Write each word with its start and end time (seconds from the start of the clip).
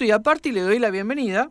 Y 0.00 0.12
aparte 0.12 0.52
le 0.52 0.60
doy 0.60 0.78
la 0.78 0.90
bienvenida 0.90 1.50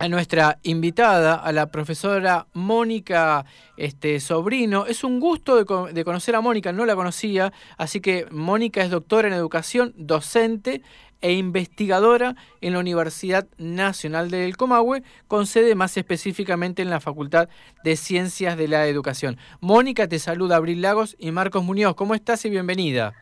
a 0.00 0.08
nuestra 0.08 0.58
invitada, 0.64 1.36
a 1.36 1.52
la 1.52 1.70
profesora 1.70 2.48
Mónica 2.52 3.44
este, 3.76 4.18
Sobrino. 4.18 4.86
Es 4.86 5.04
un 5.04 5.20
gusto 5.20 5.54
de, 5.54 6.04
conocer 6.04 6.34
a 6.34 6.40
Mónica, 6.40 6.72
no 6.72 6.84
la 6.84 6.96
conocía, 6.96 7.52
así 7.78 8.00
que 8.00 8.26
Mónica 8.32 8.82
es 8.82 8.90
doctora 8.90 9.28
en 9.28 9.34
educación, 9.34 9.94
docente 9.96 10.82
e 11.20 11.34
investigadora 11.34 12.34
en 12.60 12.72
la 12.72 12.80
Universidad 12.80 13.46
Nacional 13.56 14.32
del 14.32 14.56
Comahue, 14.56 15.04
con 15.28 15.46
sede 15.46 15.76
más 15.76 15.96
específicamente 15.96 16.82
en 16.82 16.90
la 16.90 16.98
Facultad 16.98 17.48
de 17.84 17.94
Ciencias 17.94 18.56
de 18.56 18.66
la 18.66 18.88
Educación. 18.88 19.36
Mónica, 19.60 20.08
te 20.08 20.18
saluda 20.18 20.56
Abril 20.56 20.82
Lagos 20.82 21.14
y 21.20 21.30
Marcos 21.30 21.62
Muñoz. 21.62 21.94
¿Cómo 21.94 22.16
estás 22.16 22.44
y 22.44 22.50
bienvenida? 22.50 23.12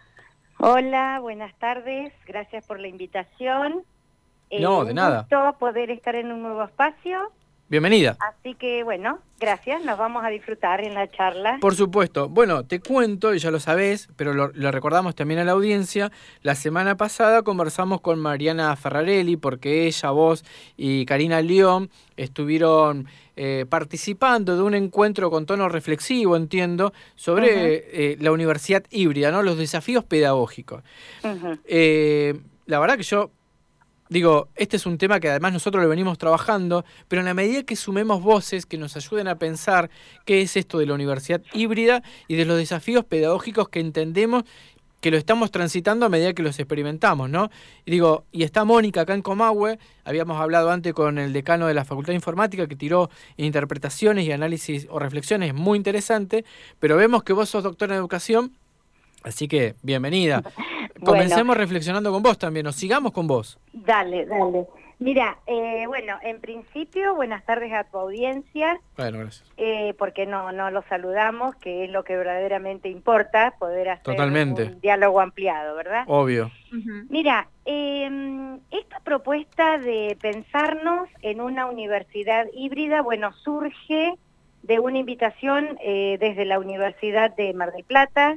Hola, 0.59 1.19
buenas 1.21 1.55
tardes. 1.59 2.15
Gracias 2.27 2.67
por 2.67 2.81
la 2.81 2.89
invitación. 2.89 3.85
Eh, 4.51 4.61
no, 4.61 4.85
de 4.85 4.95
nada. 4.95 5.27
Gusto 5.31 5.57
poder 5.59 5.91
estar 5.91 6.15
en 6.15 6.33
un 6.33 6.43
nuevo 6.43 6.65
espacio. 6.65 7.33
Bienvenida. 7.71 8.17
Así 8.21 8.55
que 8.55 8.83
bueno, 8.83 9.19
gracias, 9.39 9.85
nos 9.85 9.99
vamos 9.99 10.25
a 10.25 10.29
disfrutar 10.29 10.83
en 10.83 10.95
la 10.95 11.07
charla. 11.11 11.59
Por 11.61 11.75
supuesto. 11.75 12.31
Bueno, 12.31 12.65
te 12.65 12.81
cuento, 12.81 13.35
y 13.35 13.39
ya 13.41 13.51
lo 13.51 13.61
sabés, 13.61 14.09
pero 14.17 14.33
lo, 14.33 14.71
recordamos 14.71 15.15
también 15.15 15.39
a 15.41 15.45
la 15.45 15.53
audiencia, 15.53 16.11
la 16.41 16.55
semana 16.55 16.97
pasada 16.97 17.43
conversamos 17.43 18.01
con 18.01 18.21
Mariana 18.21 18.75
Ferrarelli 18.75 19.37
porque 19.37 19.87
ella, 19.87 20.11
vos 20.13 20.47
y 20.79 21.05
Karina 21.05 21.43
León 21.43 21.91
estuvieron 22.17 23.07
eh, 23.37 23.67
participando 23.69 24.57
de 24.57 24.63
un 24.63 24.73
encuentro 24.73 25.31
con 25.31 25.45
tono 25.45 25.69
reflexivo, 25.69 26.37
entiendo, 26.37 26.95
sobre 27.17 28.13
eh, 28.13 28.17
la 28.19 28.33
universidad 28.33 28.83
híbrida, 28.89 29.31
¿no? 29.31 29.43
los 29.43 29.59
desafíos 29.59 30.05
pedagógicos. 30.05 30.83
la 31.23 32.79
verdad 32.81 32.97
que 32.97 33.03
yo 33.03 33.31
Digo, 34.09 34.49
este 34.57 34.77
es 34.77 34.87
un 34.87 34.97
tema 34.97 35.21
que 35.21 35.29
además 35.29 35.53
nosotros 35.53 35.83
lo 35.83 35.89
venimos 35.89 36.17
trabajando, 36.17 36.85
pero 37.09 37.21
en 37.21 37.27
la 37.27 37.35
medida 37.35 37.63
que 37.63 37.77
sumemos 37.77 38.23
voces 38.23 38.65
que 38.65 38.79
nos 38.79 38.97
ayuden 38.97 39.29
a 39.29 39.39
pensar 39.39 39.91
qué 40.25 40.41
es 40.41 40.57
esto 40.57 40.79
de 40.79 40.87
la 40.87 40.95
universidad 40.95 41.43
híbrida 41.53 42.03
y 42.27 42.37
de 42.37 42.47
los 42.47 42.57
desafíos 42.57 43.05
pedagógicos 43.05 43.69
que 43.69 43.81
entendemos 43.81 44.45
que 45.01 45.11
lo 45.11 45.17
estamos 45.17 45.51
transitando 45.51 46.07
a 46.07 46.09
medida 46.09 46.33
que 46.33 46.43
los 46.43 46.59
experimentamos, 46.59 47.31
¿no? 47.31 47.51
Digo, 47.87 48.25
y 48.33 48.43
está 48.43 48.65
Mónica 48.65 49.03
acá 49.03 49.15
en 49.15 49.23
Comahue, 49.23 49.79
habíamos 50.05 50.41
hablado 50.41 50.71
antes 50.71 50.93
con 50.93 51.19
el 51.19 51.33
decano 51.33 51.67
de 51.67 51.75
la 51.75 51.85
Facultad 51.85 52.13
de 52.13 52.17
Informática 52.17 52.67
que 52.67 52.77
tiró 52.77 53.11
interpretaciones 53.37 54.27
y 54.27 54.33
análisis 54.33 54.89
o 54.91 54.99
reflexiones 54.99 55.55
muy 55.55 55.77
interesantes, 55.77 56.45
pero 56.81 56.97
vemos 56.97 57.23
que 57.23 57.33
vos 57.33 57.49
sos 57.49 57.63
doctor 57.63 57.91
en 57.91 57.97
educación, 57.97 58.53
así 59.23 59.49
que 59.49 59.75
bienvenida. 59.83 60.43
Comencemos 61.05 61.57
reflexionando 61.57 62.13
con 62.13 62.23
vos 62.23 62.39
también, 62.39 62.67
o 62.67 62.73
sigamos 62.73 63.13
con 63.13 63.27
vos. 63.27 63.59
Dale, 63.73 64.27
dale. 64.27 64.67
Mira, 65.01 65.39
eh, 65.47 65.85
bueno, 65.87 66.19
en 66.23 66.41
principio, 66.41 67.15
buenas 67.15 67.45
tardes 67.45 67.73
a 67.73 67.85
tu 67.85 67.99
audiencia. 67.99 68.81
Bueno, 68.97 69.21
gracias. 69.21 69.49
Eh, 69.57 69.95
porque 69.97 70.27
no, 70.27 70.51
no 70.51 70.73
los 70.73 70.85
saludamos, 70.87 71.55
que 71.57 71.85
es 71.85 71.91
lo 71.91 72.03
que 72.03 72.17
verdaderamente 72.17 72.89
importa, 72.89 73.55
poder 73.61 73.91
hacer 73.91 74.21
un 74.21 74.81
diálogo 74.81 75.21
ampliado, 75.21 75.77
¿verdad? 75.77 76.03
Obvio. 76.09 76.51
Mira, 77.09 77.49
em, 77.65 78.59
esta 78.73 78.99
propuesta 79.05 79.79
de 79.79 80.19
pensarnos 80.21 81.09
en 81.23 81.41
una 81.41 81.67
universidad 81.67 82.47
híbrida, 82.53 83.01
bueno, 83.01 83.33
surge 83.45 84.15
de 84.65 84.81
una 84.81 84.99
invitación 84.99 85.79
eh, 85.81 86.19
desde 86.19 86.45
la 86.45 86.59
Universidad 86.59 87.35
de 87.37 87.55
Mar 87.55 87.73
del 87.73 87.85
Plata, 87.85 88.37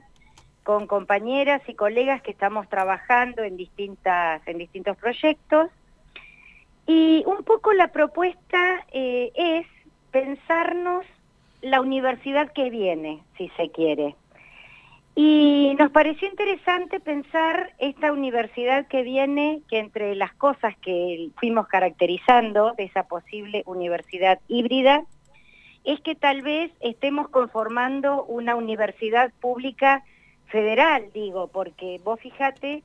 con 0.63 0.87
compañeras 0.87 1.61
y 1.67 1.73
colegas 1.73 2.21
que 2.21 2.31
estamos 2.31 2.69
trabajando 2.69 3.43
en, 3.43 3.57
distintas, 3.57 4.41
en 4.47 4.57
distintos 4.57 4.97
proyectos. 4.97 5.69
Y 6.87 7.23
un 7.25 7.43
poco 7.43 7.73
la 7.73 7.87
propuesta 7.89 8.85
eh, 8.91 9.31
es 9.35 9.67
pensarnos 10.11 11.05
la 11.61 11.81
universidad 11.81 12.51
que 12.51 12.69
viene, 12.69 13.23
si 13.37 13.49
se 13.49 13.69
quiere. 13.69 14.15
Y 15.13 15.75
nos 15.77 15.91
pareció 15.91 16.27
interesante 16.27 16.99
pensar 16.99 17.73
esta 17.79 18.13
universidad 18.13 18.87
que 18.87 19.03
viene, 19.03 19.61
que 19.69 19.79
entre 19.79 20.15
las 20.15 20.33
cosas 20.33 20.75
que 20.77 21.29
fuimos 21.37 21.67
caracterizando 21.67 22.73
de 22.77 22.85
esa 22.85 23.03
posible 23.03 23.63
universidad 23.65 24.39
híbrida, 24.47 25.03
es 25.83 25.99
que 26.01 26.15
tal 26.15 26.43
vez 26.43 26.71
estemos 26.79 27.27
conformando 27.29 28.23
una 28.23 28.55
universidad 28.55 29.33
pública 29.41 30.03
federal, 30.51 31.09
digo, 31.13 31.47
porque 31.47 31.99
vos 32.03 32.19
fíjate 32.19 32.83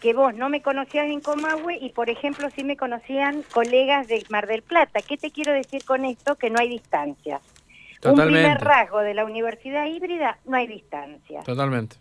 que 0.00 0.12
vos 0.12 0.34
no 0.34 0.48
me 0.48 0.60
conocías 0.60 1.06
en 1.06 1.20
Comahue 1.20 1.78
y, 1.80 1.90
por 1.90 2.10
ejemplo, 2.10 2.50
sí 2.50 2.62
me 2.62 2.76
conocían 2.76 3.42
colegas 3.52 4.06
de 4.08 4.22
Mar 4.28 4.46
del 4.46 4.62
Plata. 4.62 5.00
¿Qué 5.00 5.16
te 5.16 5.30
quiero 5.30 5.52
decir 5.52 5.84
con 5.84 6.04
esto? 6.04 6.34
Que 6.36 6.50
no 6.50 6.60
hay 6.60 6.68
distancias. 6.68 7.40
Un 8.04 8.16
primer 8.16 8.60
rasgo 8.60 8.98
de 9.00 9.14
la 9.14 9.24
universidad 9.24 9.86
híbrida, 9.86 10.38
no 10.44 10.58
hay 10.58 10.66
distancia. 10.66 11.42
Totalmente. 11.42 11.96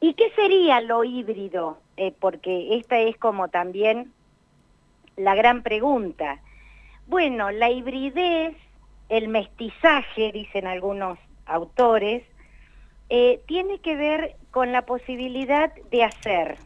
¿Y 0.00 0.14
qué 0.14 0.30
sería 0.34 0.80
lo 0.80 1.04
híbrido? 1.04 1.78
Eh, 1.96 2.12
porque 2.18 2.74
esta 2.76 2.98
es 2.98 3.16
como 3.16 3.48
también 3.48 4.12
la 5.16 5.34
gran 5.36 5.62
pregunta. 5.62 6.40
Bueno, 7.06 7.50
la 7.50 7.70
hibridez, 7.70 8.56
el 9.08 9.28
mestizaje, 9.28 10.32
dicen 10.32 10.66
algunos 10.66 11.18
autores, 11.46 12.24
eh, 13.10 13.42
tiene 13.46 13.80
que 13.80 13.96
ver 13.96 14.36
con 14.52 14.70
la 14.70 14.82
posibilidad 14.82 15.72
de 15.90 16.04
hacer 16.04 16.58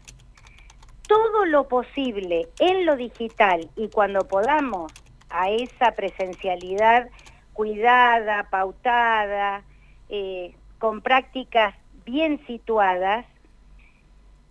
todo 1.09 1.47
lo 1.47 1.69
posible 1.69 2.49
en 2.59 2.84
lo 2.84 2.97
digital 2.97 3.71
y 3.77 3.88
cuando 3.88 4.28
podamos 4.28 4.93
a 5.31 5.50
esa 5.50 5.93
presencialidad 5.93 7.09
cuidada, 7.54 8.49
pautada, 8.50 9.62
eh, 10.10 10.54
con 10.78 11.00
prácticas 11.00 11.75
bien 12.04 12.44
situadas, 12.47 13.25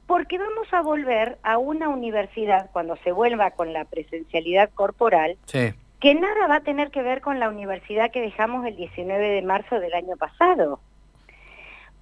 porque 0.07 0.39
vamos 0.39 0.67
a 0.71 0.81
volver 0.81 1.37
a 1.43 1.59
una 1.59 1.89
universidad 1.89 2.71
cuando 2.71 2.95
se 3.03 3.11
vuelva 3.11 3.51
con 3.51 3.71
la 3.71 3.85
presencialidad 3.85 4.71
corporal, 4.71 5.37
que 5.99 6.15
nada 6.15 6.47
va 6.47 6.55
a 6.55 6.63
tener 6.63 6.89
que 6.89 7.03
ver 7.03 7.21
con 7.21 7.39
la 7.39 7.49
universidad 7.49 8.09
que 8.09 8.21
dejamos 8.21 8.65
el 8.65 8.75
19 8.75 9.29
de 9.29 9.41
marzo 9.43 9.79
del 9.79 9.93
año 9.93 10.17
pasado 10.17 10.79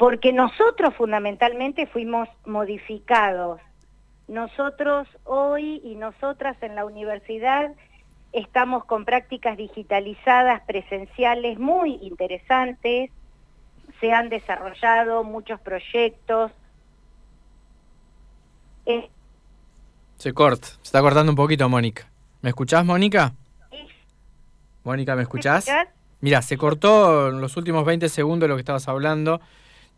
porque 0.02 0.34
nosotros 0.34 0.96
fundamentalmente 0.96 1.86
fuimos 1.86 2.28
modificados. 2.44 3.62
Nosotros 4.28 5.08
hoy 5.26 5.80
y 5.84 5.94
nosotras 5.94 6.58
en 6.62 6.74
la 6.74 6.86
universidad 6.86 7.72
estamos 8.34 8.84
con 8.86 9.06
prácticas 9.06 9.58
digitalizadas 9.58 10.64
presenciales 10.66 11.60
muy 11.60 12.00
interesantes, 12.02 13.12
se 14.00 14.12
han 14.12 14.30
desarrollado 14.30 15.24
muchos 15.24 15.62
proyectos. 15.62 16.52
Eh, 18.88 19.08
se 20.16 20.34
corta, 20.34 20.68
se 20.68 20.82
está 20.82 21.02
cortando 21.02 21.32
un 21.32 21.36
poquito, 21.36 21.70
Mónica. 21.70 22.10
¿Me 22.42 22.50
escuchás, 22.50 22.84
Mónica? 22.84 23.36
Sí. 23.70 23.86
Mónica, 24.84 25.16
¿me 25.16 25.22
escuchás? 25.22 25.68
Mira, 26.22 26.42
se 26.42 26.58
cortó 26.58 27.30
en 27.30 27.40
los 27.40 27.56
últimos 27.56 27.86
20 27.86 28.10
segundos 28.10 28.50
lo 28.50 28.56
que 28.56 28.62
estabas 28.62 28.88
hablando. 28.88 29.42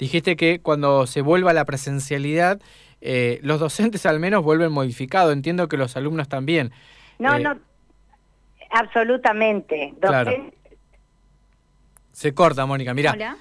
Dijiste 0.04 0.36
que 0.36 0.60
cuando 0.60 1.08
se 1.08 1.22
vuelva 1.22 1.52
a 1.52 1.54
la 1.54 1.64
presencialidad, 1.64 2.60
eh, 3.00 3.40
los 3.42 3.62
docentes 3.62 4.06
al 4.06 4.20
menos 4.20 4.44
vuelven 4.44 4.70
modificados. 4.70 5.32
Entiendo 5.32 5.70
que 5.70 5.78
los 5.78 5.96
alumnos 5.96 6.28
también. 6.28 6.74
No, 7.20 7.38
eh, 7.38 7.40
no, 7.40 7.58
absolutamente. 8.70 9.94
Se 12.12 12.34
corta, 12.34 12.66
Mónica. 12.66 12.94
Mira. 12.94 13.38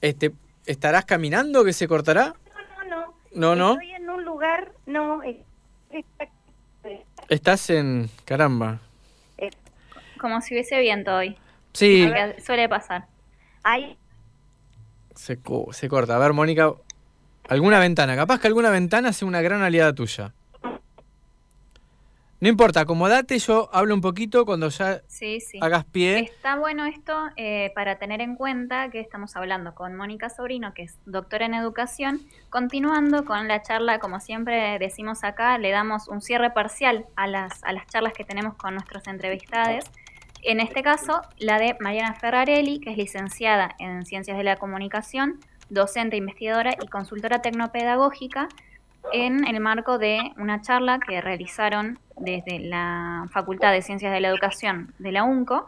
Este, 0.00 0.32
¿Estarás 0.64 1.04
caminando 1.04 1.62
que 1.66 1.74
se 1.74 1.86
cortará? 1.86 2.34
No, 2.54 2.84
no, 2.84 2.96
no. 2.96 3.14
No, 3.34 3.54
no. 3.54 3.72
Estoy 3.72 3.92
en 3.92 4.08
un 4.08 4.24
lugar, 4.24 4.72
no. 4.86 5.20
Estás 7.28 7.68
en, 7.68 8.08
caramba. 8.24 8.80
Como 10.18 10.40
si 10.40 10.54
hubiese 10.54 10.80
viento 10.80 11.14
hoy. 11.14 11.36
Sí. 11.74 12.10
Suele 12.42 12.70
pasar. 12.70 13.04
Ahí 13.62 13.98
se, 15.18 15.38
se 15.72 15.88
corta. 15.88 16.16
A 16.16 16.18
ver, 16.18 16.32
Mónica, 16.32 16.72
alguna 17.48 17.78
ventana. 17.80 18.14
Capaz 18.14 18.40
que 18.40 18.46
alguna 18.46 18.70
ventana 18.70 19.12
sea 19.12 19.26
una 19.26 19.42
gran 19.42 19.62
aliada 19.62 19.92
tuya. 19.92 20.32
No 22.40 22.46
importa, 22.48 22.82
acomodate, 22.82 23.36
yo 23.40 23.68
hablo 23.72 23.94
un 23.94 24.00
poquito 24.00 24.46
cuando 24.46 24.68
ya 24.68 25.02
hagas 25.60 25.84
pie. 25.86 26.20
Está 26.20 26.54
bueno 26.54 26.86
esto 26.86 27.12
eh, 27.34 27.72
para 27.74 27.98
tener 27.98 28.20
en 28.20 28.36
cuenta 28.36 28.90
que 28.90 29.00
estamos 29.00 29.34
hablando 29.34 29.74
con 29.74 29.96
Mónica 29.96 30.30
Sobrino, 30.30 30.72
que 30.72 30.84
es 30.84 30.96
doctora 31.04 31.46
en 31.46 31.54
educación. 31.54 32.20
Continuando 32.48 33.24
con 33.24 33.48
la 33.48 33.60
charla, 33.62 33.98
como 33.98 34.20
siempre 34.20 34.78
decimos 34.78 35.24
acá, 35.24 35.58
le 35.58 35.72
damos 35.72 36.06
un 36.06 36.22
cierre 36.22 36.50
parcial 36.50 37.06
a 37.16 37.26
las, 37.26 37.64
a 37.64 37.72
las 37.72 37.88
charlas 37.88 38.12
que 38.12 38.22
tenemos 38.22 38.54
con 38.54 38.74
nuestros 38.74 39.08
entrevistados. 39.08 39.84
En 40.42 40.60
este 40.60 40.82
caso, 40.82 41.20
la 41.38 41.58
de 41.58 41.76
Mariana 41.80 42.14
Ferrarelli, 42.14 42.80
que 42.80 42.90
es 42.90 42.96
licenciada 42.96 43.74
en 43.78 44.04
Ciencias 44.04 44.36
de 44.36 44.44
la 44.44 44.56
Comunicación, 44.56 45.40
docente, 45.68 46.16
investigadora 46.16 46.74
y 46.80 46.86
consultora 46.86 47.42
tecnopedagógica, 47.42 48.48
en 49.12 49.46
el 49.46 49.60
marco 49.60 49.98
de 49.98 50.18
una 50.36 50.60
charla 50.60 50.98
que 50.98 51.20
realizaron 51.20 51.98
desde 52.16 52.58
la 52.58 53.26
Facultad 53.30 53.72
de 53.72 53.82
Ciencias 53.82 54.12
de 54.12 54.20
la 54.20 54.28
Educación 54.28 54.92
de 54.98 55.12
la 55.12 55.24
UNCO 55.24 55.66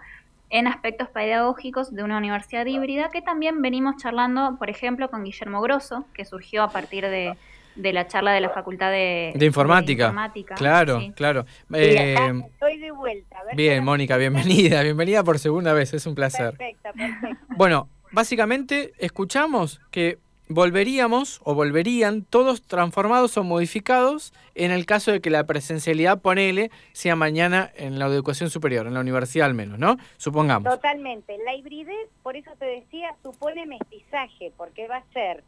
en 0.50 0.67
aspectos 0.67 1.08
pedagógicos 1.08 1.94
de 1.94 2.02
una 2.02 2.19
universidad 2.19 2.67
híbrida 2.67 3.11
que 3.11 3.22
también 3.22 3.62
venimos 3.62 3.96
charlando, 3.96 4.56
por 4.58 4.69
ejemplo, 4.69 5.08
con 5.08 5.25
Guillermo 5.25 5.61
Grosso, 5.61 6.05
que 6.12 6.25
surgió 6.25 6.62
a 6.64 6.70
partir 6.70 7.05
de, 7.06 7.37
la 7.76 8.06
charla 8.06 8.32
de 8.32 8.40
la 8.40 8.50
Facultad 8.50 8.90
de, 8.90 9.32
de, 9.34 9.46
informática. 9.46 10.14
Claro, 10.56 11.00
claro. 11.14 11.44
Eh, 11.72 12.17
estoy 12.46 12.78
de 12.78 12.90
vuelta. 12.90 13.37
bien, 13.55 13.84
Mónica, 13.84 14.17
bienvenida, 14.17 14.82
bienvenida 14.82 15.25
por 15.25 15.38
segunda 15.38 15.72
vez, 15.72 15.94
es 15.94 16.06
un 16.06 16.14
placer. 16.14 16.56
Perfecto, 16.56 16.90
perfecto. 16.93 17.44
Bueno, 17.56 17.88
básicamente 18.12 18.93
escuchamos 18.99 19.81
que 19.90 20.19
volveríamos 20.50 21.40
o 21.44 21.55
volverían 21.55 22.25
todos 22.25 22.62
transformados 22.62 23.37
o 23.37 23.44
modificados 23.44 24.34
en 24.56 24.72
el 24.72 24.84
caso 24.84 25.12
de 25.12 25.20
que 25.20 25.31
la 25.31 25.44
presencialidad, 25.44 26.20
ponele, 26.20 26.72
sea 26.93 27.14
mañana 27.14 27.70
en 27.76 28.00
la 28.00 28.06
educación 28.06 28.50
superior, 28.50 28.88
en 28.88 28.94
la 28.94 29.00
universidad 29.00 29.46
al 29.46 29.55
menos, 29.55 29.78
¿no? 29.78 29.96
Supongamos. 30.17 30.72
Totalmente. 30.72 31.38
La 31.44 31.55
hibridez, 31.55 32.08
por 32.25 32.37
eso 32.37 32.50
te 32.58 32.67
decía, 32.67 33.14
supone 33.22 33.64
mestizaje, 33.64 34.52
porque 34.56 34.88
va 34.88 34.96
a 34.96 35.05
ser 35.12 35.44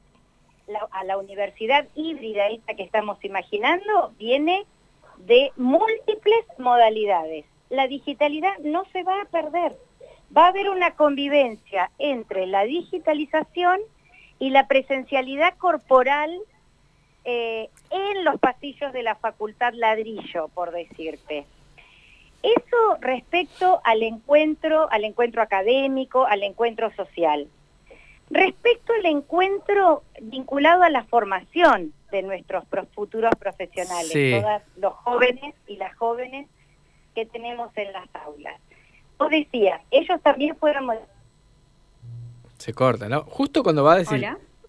a 0.90 1.04
la 1.04 1.18
universidad 1.18 1.86
híbrida 1.94 2.48
esta 2.48 2.74
que 2.74 2.82
estamos 2.82 3.22
imaginando, 3.24 4.12
viene 4.18 4.64
de 5.18 5.52
múltiples 5.56 6.44
modalidades. 6.58 7.44
La 7.70 7.86
digitalidad 7.86 8.58
no 8.58 8.84
se 8.92 9.02
va 9.02 9.20
a 9.20 9.24
perder. 9.26 9.76
Va 10.36 10.46
a 10.46 10.48
haber 10.48 10.70
una 10.70 10.92
convivencia 10.92 11.90
entre 11.98 12.46
la 12.46 12.64
digitalización 12.64 13.80
y 14.38 14.50
la 14.50 14.66
presencialidad 14.66 15.56
corporal 15.58 16.36
eh, 17.24 17.68
en 17.90 18.24
los 18.24 18.40
pasillos 18.40 18.92
de 18.92 19.02
la 19.02 19.14
facultad 19.14 19.74
ladrillo, 19.74 20.48
por 20.48 20.72
decirte. 20.72 21.46
Eso 22.42 22.96
respecto 23.00 23.80
al 23.84 24.02
encuentro, 24.02 24.90
al 24.90 25.04
encuentro 25.04 25.42
académico, 25.42 26.26
al 26.26 26.42
encuentro 26.42 26.92
social. 26.94 27.46
Respecto 28.32 28.92
al 28.94 29.06
encuentro 29.06 30.02
vinculado 30.20 30.82
a 30.82 30.90
la 30.90 31.04
formación 31.04 31.92
de 32.10 32.22
nuestros 32.22 32.64
futuros 32.94 33.30
profesionales, 33.38 34.42
todos 34.42 34.62
los 34.76 34.94
jóvenes 34.94 35.54
y 35.66 35.76
las 35.76 35.94
jóvenes 35.96 36.48
que 37.14 37.26
tenemos 37.26 37.70
en 37.76 37.92
las 37.92 38.08
aulas. 38.14 38.58
Vos 39.18 39.30
decías, 39.30 39.80
ellos 39.90 40.20
también 40.22 40.56
fueron 40.56 40.88
se 42.62 42.72
corta, 42.72 43.08
¿no? 43.08 43.22
Justo 43.24 43.62
cuando 43.62 43.82
va 43.82 43.94
a 43.94 43.98
decir... 43.98 44.24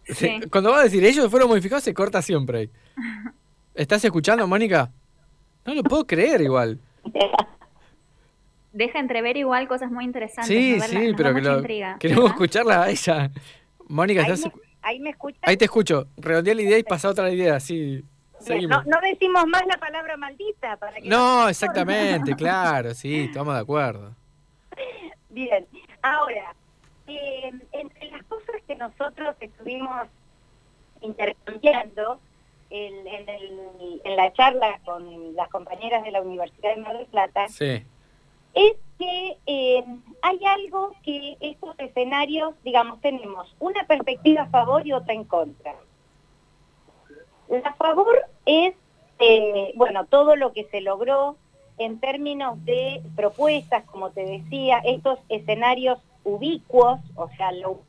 Cuando 0.52 0.72
va 0.72 0.80
a 0.80 0.84
decir 0.84 1.02
ellos 1.06 1.32
fueron 1.32 1.48
modificados, 1.48 1.82
se 1.82 1.94
corta 1.94 2.22
siempre 2.22 2.58
ahí. 2.60 2.70
¿Estás 3.74 4.04
escuchando, 4.04 4.46
Mónica? 4.46 4.92
No 5.66 5.74
lo 5.74 5.82
puedo 5.82 6.06
creer 6.06 6.42
igual. 6.42 6.78
Deja 8.74 9.00
entrever 9.00 9.38
igual 9.38 9.68
cosas 9.68 9.92
muy 9.92 10.04
interesantes. 10.04 10.48
Sí, 10.48 10.80
sí, 10.82 11.14
pero 11.16 11.34
que 11.34 11.96
queremos 12.00 12.32
escucharla 12.32 12.84
a 12.84 12.90
ella. 12.90 13.32
Mónica, 13.88 14.22
¿estás... 14.22 14.52
Ahí 14.82 15.00
me, 15.00 15.12
escuchas. 15.12 15.40
Ahí 15.44 15.56
te 15.56 15.66
escucho. 15.66 16.08
Redondea 16.18 16.56
la 16.56 16.62
idea 16.64 16.78
y 16.78 16.84
pasa 16.84 17.10
otra 17.10 17.32
idea, 17.32 17.60
sí. 17.60 18.04
No, 18.68 18.84
no, 18.84 19.00
decimos 19.02 19.46
más 19.48 19.66
la 19.68 19.78
palabra 19.78 20.18
maldita. 20.18 20.76
Para 20.78 20.98
que 20.98 21.08
no, 21.08 21.48
exactamente, 21.48 22.36
claro, 22.36 22.94
sí, 22.94 23.22
estamos 23.30 23.54
de 23.54 23.62
acuerdo. 23.62 24.16
Bien, 25.30 25.66
ahora, 26.02 26.54
eh, 27.08 27.52
entre 27.72 28.12
las 28.12 28.24
cosas 28.24 28.56
que 28.68 28.76
nosotros 28.76 29.36
estuvimos 29.40 30.08
intercambiando 31.02 32.20
en, 32.70 34.16
la 34.16 34.34
charla 34.34 34.80
con 34.84 35.36
las 35.36 35.48
compañeras 35.50 36.04
de 36.04 36.12
la 36.12 36.22
Universidad 36.22 36.76
de 36.76 36.82
Mar 36.82 36.98
del 36.98 37.08
Plata, 37.08 37.48
es 38.54 38.74
que 38.98 39.38
eh, 39.48 39.84
hay 40.22 40.40
algo 40.46 40.94
que 41.04 41.38
estos 41.40 41.76
escenarios, 41.80 42.54
digamos, 42.64 43.02
tenemos 43.02 43.54
una 43.60 43.86
perspectiva 43.86 44.44
a 44.44 44.50
favor 44.50 44.86
y 44.86 44.94
otra 44.94 45.14
en 45.14 45.24
contra. 45.24 45.76
La 47.50 47.70
a 47.70 47.74
favor 47.74 48.18
es, 48.46 48.74
eh, 49.20 49.74
bueno, 49.76 50.06
todo 50.06 50.36
lo 50.36 50.54
que 50.54 50.66
se 50.66 50.82
logró 50.82 51.36
en 51.78 52.00
términos 52.00 52.64
de 52.66 53.02
propuestas, 53.16 53.84
como 53.86 54.12
te 54.12 54.26
decía, 54.26 54.80
estos 54.86 55.20
escenarios 55.30 56.00
ubicuos, 56.24 57.00
o 57.16 57.30
sea, 57.36 57.52
lo, 57.52 57.82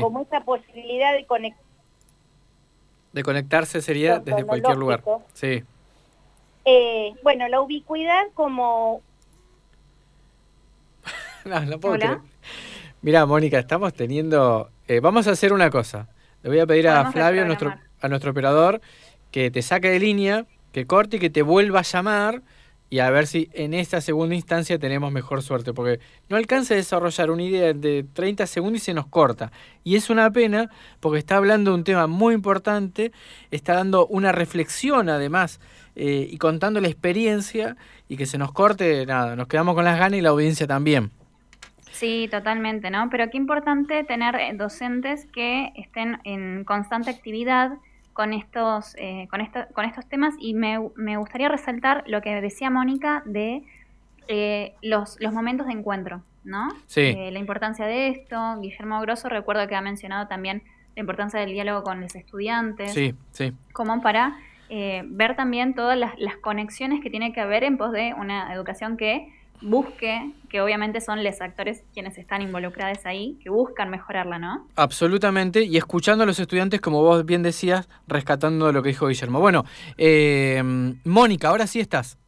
como 0.00 0.22
esa 0.22 0.40
posibilidad 0.44 1.12
de 1.12 1.26
conectar. 1.26 1.62
De 3.12 3.22
conectarse 3.22 3.80
sería 3.80 4.18
desde 4.18 4.44
cualquier 4.44 4.76
lugar. 4.76 5.02
Sí. 5.34 5.62
Eh, 6.64 7.14
bueno, 7.22 7.48
la 7.48 7.60
ubicuidad 7.60 8.24
como... 8.34 9.02
no, 11.48 11.60
no 11.64 11.80
puedo 11.80 11.94
creer. 11.96 12.18
Mira, 13.02 13.26
Mónica, 13.26 13.58
estamos 13.58 13.92
teniendo... 13.92 14.70
Eh, 14.88 15.00
vamos 15.00 15.26
a 15.26 15.32
hacer 15.32 15.52
una 15.52 15.70
cosa. 15.70 16.08
Le 16.42 16.50
voy 16.50 16.58
a 16.58 16.66
pedir 16.66 16.88
a 16.88 17.10
Flavio, 17.10 17.44
nuestro, 17.44 17.74
a 18.00 18.08
nuestro 18.08 18.30
operador, 18.30 18.80
que 19.30 19.50
te 19.50 19.62
saque 19.62 19.90
de 19.90 19.98
línea, 19.98 20.46
que 20.72 20.86
corte 20.86 21.16
y 21.16 21.20
que 21.20 21.30
te 21.30 21.42
vuelva 21.42 21.80
a 21.80 21.82
llamar 21.82 22.42
y 22.90 23.00
a 23.00 23.10
ver 23.10 23.26
si 23.26 23.48
en 23.54 23.74
esta 23.74 24.00
segunda 24.00 24.34
instancia 24.34 24.78
tenemos 24.78 25.10
mejor 25.10 25.42
suerte, 25.42 25.72
porque 25.72 26.00
no 26.28 26.36
alcanza 26.36 26.74
a 26.74 26.76
desarrollar 26.76 27.30
una 27.30 27.42
idea 27.42 27.72
de 27.72 28.04
30 28.12 28.46
segundos 28.46 28.82
y 28.82 28.84
se 28.84 28.94
nos 28.94 29.06
corta. 29.06 29.50
Y 29.82 29.96
es 29.96 30.10
una 30.10 30.30
pena 30.30 30.70
porque 31.00 31.18
está 31.18 31.36
hablando 31.36 31.72
de 31.72 31.78
un 31.78 31.84
tema 31.84 32.06
muy 32.06 32.34
importante, 32.34 33.10
está 33.50 33.74
dando 33.74 34.06
una 34.06 34.32
reflexión 34.32 35.08
además 35.08 35.58
eh, 35.96 36.28
y 36.30 36.38
contando 36.38 36.80
la 36.80 36.88
experiencia 36.88 37.76
y 38.08 38.16
que 38.16 38.26
se 38.26 38.38
nos 38.38 38.52
corte, 38.52 39.06
nada, 39.06 39.34
nos 39.34 39.48
quedamos 39.48 39.74
con 39.74 39.84
las 39.84 39.98
ganas 39.98 40.18
y 40.18 40.22
la 40.22 40.28
audiencia 40.28 40.66
también. 40.66 41.10
Sí, 41.94 42.28
totalmente, 42.30 42.90
¿no? 42.90 43.08
Pero 43.10 43.30
qué 43.30 43.38
importante 43.38 44.04
tener 44.04 44.34
eh, 44.36 44.52
docentes 44.54 45.26
que 45.26 45.72
estén 45.76 46.18
en 46.24 46.64
constante 46.64 47.10
actividad, 47.10 47.78
con 48.14 48.32
estos, 48.32 48.94
eh, 48.96 49.28
con, 49.28 49.40
con 49.74 49.84
estos 49.84 50.06
temas 50.06 50.34
y 50.38 50.54
me, 50.54 50.78
me, 50.94 51.18
gustaría 51.18 51.48
resaltar 51.48 52.04
lo 52.06 52.22
que 52.22 52.40
decía 52.40 52.70
Mónica 52.70 53.22
de 53.26 53.64
eh, 54.28 54.72
los, 54.80 55.20
los 55.20 55.32
momentos 55.34 55.66
de 55.66 55.74
encuentro, 55.74 56.22
¿no? 56.44 56.68
Sí. 56.86 57.00
Eh, 57.00 57.30
la 57.32 57.40
importancia 57.40 57.84
de 57.86 58.08
esto. 58.08 58.60
Guillermo 58.60 59.00
Grosso 59.00 59.28
recuerdo 59.28 59.66
que 59.66 59.74
ha 59.74 59.80
mencionado 59.82 60.28
también 60.28 60.62
la 60.94 61.00
importancia 61.00 61.40
del 61.40 61.50
diálogo 61.50 61.82
con 61.82 62.00
los 62.00 62.14
estudiantes. 62.14 62.94
Sí, 62.94 63.14
sí. 63.32 63.52
Como 63.72 64.00
para 64.00 64.38
ver 65.04 65.36
también 65.36 65.74
todas 65.74 65.96
las, 65.96 66.18
las 66.18 66.36
conexiones 66.36 67.00
que 67.00 67.08
tiene 67.08 67.32
que 67.32 67.40
haber 67.40 67.62
en 67.62 67.76
pos 67.76 67.92
de 67.92 68.12
una 68.14 68.52
educación 68.52 68.96
que 68.96 69.32
busque, 69.60 70.30
que 70.48 70.60
obviamente 70.60 71.00
son 71.00 71.24
los 71.24 71.40
actores 71.40 71.82
quienes 71.92 72.18
están 72.18 72.42
involucrados 72.42 73.06
ahí, 73.06 73.38
que 73.42 73.50
buscan 73.50 73.90
mejorarla, 73.90 74.38
¿no? 74.38 74.66
Absolutamente, 74.76 75.62
y 75.62 75.76
escuchando 75.76 76.24
a 76.24 76.26
los 76.26 76.38
estudiantes, 76.38 76.80
como 76.80 77.02
vos 77.02 77.24
bien 77.24 77.42
decías, 77.42 77.88
rescatando 78.06 78.72
lo 78.72 78.82
que 78.82 78.90
dijo 78.90 79.06
Guillermo. 79.06 79.40
Bueno, 79.40 79.64
eh, 79.96 80.62
Mónica, 81.04 81.48
ahora 81.48 81.66
sí 81.66 81.80
estás. 81.80 82.18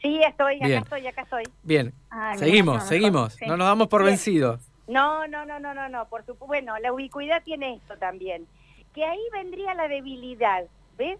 Sí, 0.00 0.20
estoy, 0.26 0.56
acá 0.56 0.78
estoy, 0.78 1.06
acá 1.06 1.22
estoy. 1.22 1.44
Bien, 1.62 1.94
seguimos, 2.36 2.84
seguimos, 2.84 3.36
no 3.46 3.56
nos 3.56 3.66
damos 3.66 3.88
por 3.88 4.04
vencidos. 4.04 4.68
No, 4.88 5.26
no, 5.28 5.46
no, 5.46 5.60
no, 5.60 5.72
no, 5.72 5.88
no, 5.88 6.08
por 6.08 6.20
supuesto, 6.26 6.46
bueno, 6.46 6.76
la 6.80 6.92
ubicuidad 6.92 7.42
tiene 7.44 7.74
esto 7.74 7.96
también, 7.98 8.46
que 8.92 9.04
ahí 9.04 9.20
vendría 9.32 9.74
la 9.74 9.86
debilidad, 9.88 10.64
¿ves? 10.98 11.18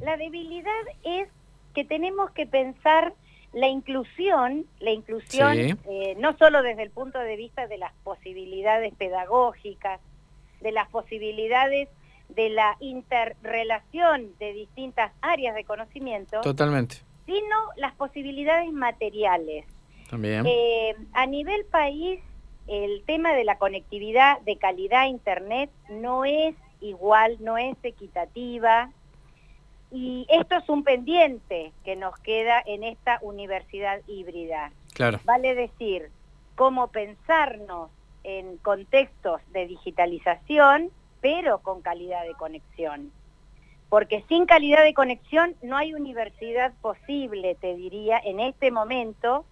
La 0.00 0.16
debilidad 0.16 0.72
es 1.04 1.28
que 1.74 1.84
tenemos 1.84 2.30
que 2.30 2.46
pensar 2.46 3.12
la 3.56 3.68
inclusión, 3.68 4.66
la 4.80 4.90
inclusión 4.90 5.56
eh, 5.58 6.14
no 6.18 6.36
solo 6.36 6.60
desde 6.60 6.82
el 6.82 6.90
punto 6.90 7.18
de 7.18 7.36
vista 7.36 7.66
de 7.66 7.78
las 7.78 7.90
posibilidades 8.04 8.94
pedagógicas, 8.94 9.98
de 10.60 10.72
las 10.72 10.90
posibilidades 10.90 11.88
de 12.28 12.50
la 12.50 12.76
interrelación 12.80 14.28
de 14.38 14.52
distintas 14.52 15.10
áreas 15.22 15.54
de 15.54 15.64
conocimiento, 15.64 16.42
totalmente, 16.42 16.96
sino 17.24 17.56
las 17.78 17.94
posibilidades 17.94 18.70
materiales. 18.74 19.64
También. 20.10 20.44
Eh, 20.46 20.94
a 21.14 21.24
nivel 21.24 21.64
país, 21.64 22.20
el 22.66 23.04
tema 23.06 23.32
de 23.32 23.44
la 23.44 23.56
conectividad 23.56 24.38
de 24.42 24.58
calidad 24.58 25.00
a 25.00 25.08
Internet 25.08 25.70
no 25.88 26.26
es 26.26 26.54
igual, 26.82 27.38
no 27.40 27.56
es 27.56 27.74
equitativa, 27.84 28.90
y 29.96 30.26
esto 30.28 30.56
es 30.56 30.68
un 30.68 30.84
pendiente 30.84 31.72
que 31.82 31.96
nos 31.96 32.18
queda 32.18 32.62
en 32.66 32.84
esta 32.84 33.18
universidad 33.22 34.02
híbrida. 34.06 34.70
Claro. 34.92 35.20
Vale 35.24 35.54
decir, 35.54 36.10
cómo 36.54 36.88
pensarnos 36.88 37.90
en 38.22 38.58
contextos 38.58 39.40
de 39.52 39.66
digitalización, 39.66 40.90
pero 41.22 41.60
con 41.60 41.80
calidad 41.80 42.26
de 42.26 42.34
conexión. 42.34 43.10
Porque 43.88 44.22
sin 44.28 44.44
calidad 44.44 44.84
de 44.84 44.92
conexión 44.92 45.54
no 45.62 45.78
hay 45.78 45.94
universidad 45.94 46.74
posible, 46.82 47.56
te 47.58 47.74
diría, 47.74 48.20
en 48.22 48.38
este 48.40 48.70
momento, 48.70 49.46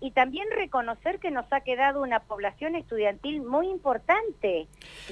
y 0.00 0.10
también 0.10 0.48
reconocer 0.50 1.18
que 1.18 1.30
nos 1.30 1.50
ha 1.50 1.62
quedado 1.62 2.02
una 2.02 2.20
población 2.20 2.76
estudiantil 2.76 3.40
muy 3.42 3.68
importante, 3.68 4.68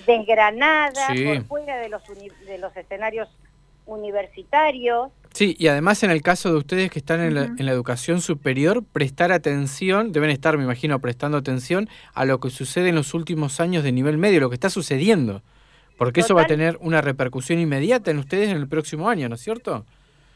desgranada, 0.06 1.08
por 1.08 1.44
fuera 1.44 1.78
de 1.78 1.88
los, 1.88 2.02
de 2.44 2.58
los 2.58 2.76
escenarios 2.76 3.30
universitarios. 3.86 5.10
Sí, 5.32 5.54
y 5.58 5.68
además 5.68 6.02
en 6.02 6.10
el 6.10 6.22
caso 6.22 6.50
de 6.50 6.58
ustedes 6.58 6.90
que 6.90 6.98
están 6.98 7.20
en, 7.20 7.34
la, 7.34 7.44
en, 7.44 7.66
la, 7.66 7.72
educación 7.72 8.20
superior, 8.20 8.84
prestar 8.84 9.32
atención, 9.32 10.12
deben 10.12 10.30
estar, 10.30 10.56
me 10.56 10.64
imagino, 10.64 10.98
prestando 11.00 11.36
atención 11.38 11.88
a 12.14 12.24
lo 12.24 12.40
que 12.40 12.50
sucede 12.50 12.88
en 12.88 12.94
los 12.94 13.12
últimos 13.14 13.60
años 13.60 13.84
de 13.84 13.92
nivel 13.92 14.18
medio, 14.18 14.40
lo 14.40 14.48
que 14.48 14.54
está 14.54 14.70
sucediendo, 14.70 15.42
porque 15.98 16.20
Total. 16.20 16.24
eso 16.24 16.34
va 16.34 16.42
a 16.42 16.46
tener 16.46 16.78
una 16.80 17.00
repercusión 17.00 17.58
inmediata 17.58 18.10
en 18.10 18.18
ustedes 18.18 18.50
en 18.50 18.56
el 18.56 18.68
próximo 18.68 19.08
año, 19.08 19.28
¿no 19.28 19.34
es 19.34 19.42
cierto? 19.42 19.84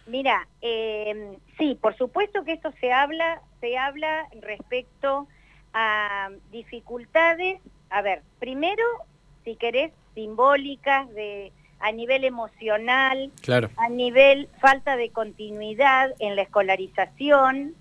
Mira, 0.07 0.49
eh, 0.61 1.39
sí, 1.57 1.79
por 1.81 1.97
supuesto 1.97 2.45
que 2.45 2.53
esto 2.53 2.73
se 2.81 2.93
habla, 2.93 3.41
se 3.61 3.79
habla 3.79 4.27
respecto 4.43 5.29
a 5.73 6.31
dificultades, 6.51 7.61
a 7.91 8.03
ver, 8.03 8.23
primero, 8.39 8.83
si 9.45 9.57
querés, 9.57 9.93
simbólicas 10.15 11.09
de 11.15 11.53
a 11.81 11.93
nivel 11.93 12.25
emocional, 12.25 13.31
claro. 13.41 13.71
a 13.77 13.89
nivel 13.89 14.49
falta 14.61 14.97
de 14.97 15.11
continuidad 15.11 16.11
en 16.19 16.37
la 16.37 16.43
escolarización, 16.43 17.75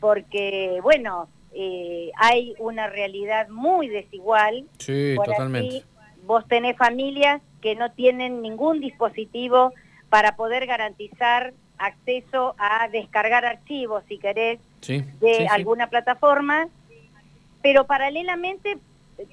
porque, 0.00 0.78
bueno, 0.82 1.28
eh, 1.54 2.10
hay 2.16 2.54
una 2.58 2.86
realidad 2.86 3.48
muy 3.48 3.88
desigual. 3.88 4.64
Sí, 4.78 5.14
Por 5.16 5.26
totalmente. 5.26 5.78
Así, 5.78 5.84
vos 6.24 6.46
tenés 6.48 6.76
familias 6.76 7.42
que 7.60 7.74
no 7.74 7.92
tienen 7.92 8.42
ningún 8.42 8.80
dispositivo 8.80 9.72
para 10.08 10.36
poder 10.36 10.66
garantizar 10.66 11.52
acceso 11.78 12.54
a 12.58 12.88
descargar 12.88 13.44
archivos, 13.44 14.04
si 14.08 14.18
querés, 14.18 14.60
sí, 14.80 15.04
de 15.20 15.34
sí, 15.34 15.46
alguna 15.50 15.84
sí. 15.84 15.90
plataforma, 15.90 16.68
pero 17.60 17.86
paralelamente 17.86 18.78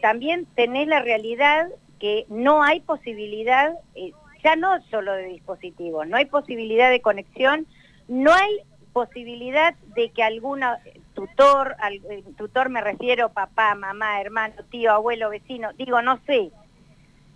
también 0.01 0.45
tenés 0.55 0.87
la 0.87 1.01
realidad 1.01 1.67
que 2.00 2.25
no 2.29 2.63
hay 2.63 2.79
posibilidad, 2.79 3.74
eh, 3.96 4.12
ya 4.44 4.56
no 4.56 4.82
solo 4.89 5.13
de 5.13 5.25
dispositivos, 5.25 6.08
no 6.08 6.18
hay 6.18 6.25
posibilidad 6.25 6.89
de 6.89 7.01
conexión, 7.01 7.68
no 8.08 8.34
hay 8.34 8.60
posibilidad 8.94 9.75
de 9.96 10.10
que 10.10 10.24
alguna 10.24 10.79
tutor, 11.13 11.75
al, 11.79 11.96
eh, 12.10 12.24
tutor 12.38 12.70
me 12.70 12.82
refiero 12.82 13.29
papá, 13.29 13.75
mamá, 13.75 14.22
hermano, 14.22 14.56
tío, 14.72 14.91
abuelo, 14.91 15.29
vecino, 15.29 15.74
digo, 15.74 16.01
no 16.01 16.20
sé, 16.25 16.51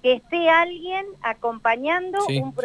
que 0.01 0.13
esté 0.13 0.49
alguien 0.49 1.05
acompañando 1.21 2.19
Sí, 2.27 2.39
un 2.39 2.51
sí. 2.51 2.55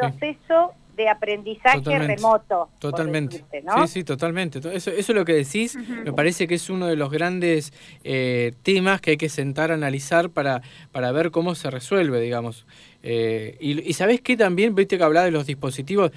De 0.98 1.08
aprendizaje 1.08 1.78
Totalmente. 1.78 2.16
remoto. 2.16 2.68
Totalmente. 2.78 3.36
decirte, 3.38 3.62
¿no? 3.62 3.86
Sí, 3.86 3.92
sí, 3.94 4.04
totalmente. 4.04 4.60
To- 4.60 4.70
Eso, 4.70 4.90
eso 4.90 5.12
es 5.12 5.16
lo 5.16 5.24
que 5.24 5.32
decís. 5.32 5.76
Me 6.04 6.12
parece 6.12 6.46
que 6.46 6.56
es 6.56 6.68
uno 6.68 6.86
de 6.86 6.96
los 6.96 7.10
grandes 7.10 7.72
eh, 8.04 8.52
temas 8.62 9.00
que 9.00 9.12
hay 9.12 9.16
que 9.16 9.30
sentar 9.30 9.70
a 9.70 9.74
analizar 9.74 10.28
para, 10.28 10.60
para 10.92 11.10
ver 11.12 11.30
cómo 11.30 11.54
se 11.54 11.70
resuelve, 11.70 12.20
digamos. 12.20 12.66
Eh, 13.02 13.56
y, 13.60 13.88
y 13.88 13.92
sabés 13.94 14.20
qué 14.20 14.36
también, 14.36 14.74
viste 14.74 14.98
que 14.98 15.04
hablaba 15.04 15.24
de 15.24 15.30
los 15.32 15.46
dispositivos. 15.46 16.10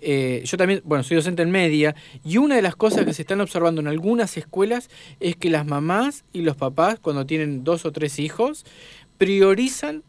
Eh, 0.00 0.42
yo 0.44 0.56
también, 0.56 0.80
bueno, 0.84 1.02
soy 1.02 1.16
docente 1.16 1.42
en 1.42 1.50
media, 1.50 1.96
y 2.24 2.36
una 2.38 2.54
de 2.54 2.62
las 2.62 2.76
cosas 2.76 3.04
que 3.04 3.12
se 3.12 3.22
están 3.22 3.40
observando 3.40 3.80
en 3.80 3.88
algunas 3.88 4.36
escuelas 4.36 4.88
es 5.18 5.34
que 5.34 5.50
las 5.50 5.66
mamás 5.66 6.24
y 6.32 6.42
los 6.42 6.56
papás, 6.56 7.00
cuando 7.00 7.26
tienen 7.26 7.64
dos 7.64 7.84
o 7.84 7.90
tres 7.90 8.20
hijos, 8.20 8.64
priorizan 9.18 10.04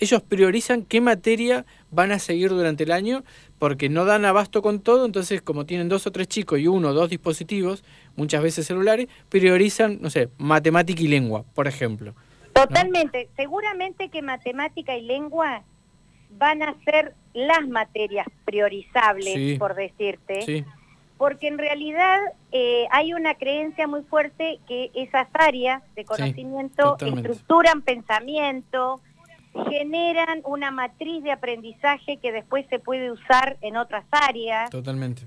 ellos 0.00 0.22
priorizan 0.22 0.82
qué 0.82 1.00
materia 1.00 1.64
van 1.92 2.10
a 2.10 2.18
seguir 2.18 2.50
durante 2.50 2.82
el 2.82 2.90
año 2.90 3.22
porque 3.64 3.88
no 3.88 4.04
dan 4.04 4.26
abasto 4.26 4.60
con 4.60 4.80
todo, 4.80 5.06
entonces 5.06 5.40
como 5.40 5.64
tienen 5.64 5.88
dos 5.88 6.06
o 6.06 6.12
tres 6.12 6.28
chicos 6.28 6.58
y 6.58 6.66
uno 6.66 6.88
o 6.88 6.92
dos 6.92 7.08
dispositivos, 7.08 7.82
muchas 8.14 8.42
veces 8.42 8.66
celulares, 8.66 9.08
priorizan, 9.30 10.00
no 10.02 10.10
sé, 10.10 10.28
matemática 10.36 11.00
y 11.00 11.08
lengua, 11.08 11.46
por 11.54 11.66
ejemplo. 11.66 12.14
Totalmente. 12.52 13.30
Seguramente 13.36 14.10
que 14.10 14.20
matemática 14.20 14.98
y 14.98 15.00
lengua 15.06 15.62
van 16.32 16.60
a 16.62 16.74
ser 16.84 17.14
las 17.32 17.66
materias 17.66 18.26
priorizables, 18.44 19.32
Sí. 19.32 19.56
por 19.58 19.74
decirte, 19.74 20.42
Sí, 20.42 20.62
porque 21.16 21.48
en 21.48 21.56
realidad 21.56 22.20
eh, 22.52 22.84
hay 22.90 23.14
una 23.14 23.34
creencia 23.36 23.86
muy 23.86 24.02
fuerte 24.02 24.58
que 24.68 24.90
esas 24.94 25.26
áreas 25.32 25.82
de 25.96 26.04
conocimiento 26.04 26.98
estructuran 27.00 27.80
pensamiento, 27.80 29.00
generan 29.70 30.40
una 30.44 30.70
matriz 30.70 31.22
de 31.22 31.32
aprendizaje 31.32 32.18
que 32.18 32.32
después 32.32 32.66
se 32.70 32.78
puede 32.78 33.10
usar 33.10 33.56
en 33.60 33.76
otras 33.76 34.04
áreas. 34.10 34.70
totalmente. 34.70 35.22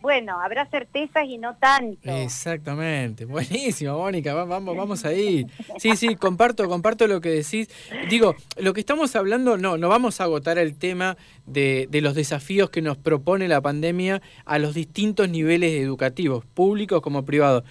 Bueno, 0.00 0.40
habrá 0.40 0.66
certezas 0.66 1.26
y 1.28 1.38
no 1.38 1.54
tanto. 1.58 2.10
Exactamente, 2.10 3.24
buenísimo, 3.24 3.96
Mónica, 3.98 4.34
va- 4.34 4.44
vamos, 4.44 4.76
vamos 4.76 5.04
ahí. 5.04 5.46
Sí, 5.78 5.94
sí, 5.94 6.16
comparto, 6.16 6.68
comparto 6.68 7.06
lo 7.06 7.20
que 7.20 7.28
decís. 7.28 7.68
Digo, 8.10 8.34
lo 8.56 8.72
que 8.72 8.80
estamos 8.80 9.14
hablando, 9.14 9.56
no, 9.58 9.78
no 9.78 9.88
vamos 9.88 10.20
a 10.20 10.24
agotar 10.24 10.58
el 10.58 10.76
tema 10.76 11.16
de, 11.46 11.86
de 11.88 12.00
los 12.00 12.16
desafíos 12.16 12.68
que 12.68 12.82
nos 12.82 12.96
propone 12.96 13.46
la 13.46 13.60
pandemia 13.60 14.20
a 14.44 14.58
los 14.58 14.74
distintos 14.74 15.28
niveles 15.28 15.80
educativos, 15.80 16.44
públicos 16.46 17.00
como 17.00 17.24
privados. 17.24 17.62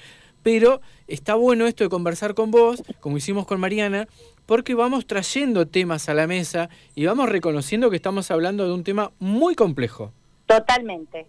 Pero 0.42 0.80
está 1.08 1.36
bueno 1.36 1.68
esto 1.68 1.84
de 1.84 1.90
conversar 1.90 2.34
con 2.34 2.50
vos, 2.50 2.82
como 3.02 3.18
hicimos 3.18 3.46
con 3.46 3.60
Mariana, 3.60 4.08
porque 4.52 4.76
vamos 4.76 5.08
trayendo 5.08 5.66
temas 5.66 6.10
a 6.10 6.14
la 6.14 6.28
mesa 6.28 6.68
y 6.94 7.06
vamos 7.06 7.30
reconociendo 7.30 7.90
que 7.90 7.96
estamos 7.96 8.32
hablando 8.32 8.66
de 8.68 8.74
un 8.74 8.84
tema 8.84 9.14
muy 9.18 9.56
complejo. 9.56 10.12
Totalmente. 10.46 11.26